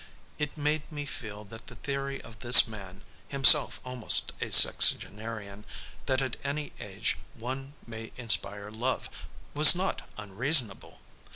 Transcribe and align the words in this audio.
It 0.39 0.57
made 0.57 0.91
me 0.91 1.05
feel 1.05 1.43
that 1.43 1.67
the 1.67 1.75
theory 1.75 2.19
of 2.23 2.39
this 2.39 2.67
man, 2.67 3.03
himself 3.27 3.79
almost 3.85 4.31
a 4.41 4.49
sexagenarian, 4.49 5.63
that 6.07 6.23
at 6.23 6.37
any 6.43 6.73
age 6.79 7.19
one 7.35 7.73
may 7.85 8.11
inspire 8.17 8.71
love, 8.71 9.11
was 9.53 9.75
not 9.75 10.09
unreasonable! 10.17 11.01